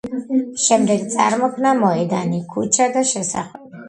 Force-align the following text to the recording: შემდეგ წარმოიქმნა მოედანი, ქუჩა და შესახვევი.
შემდეგ 0.61 1.03
წარმოიქმნა 1.15 1.73
მოედანი, 1.81 2.39
ქუჩა 2.55 2.89
და 2.97 3.05
შესახვევი. 3.11 3.71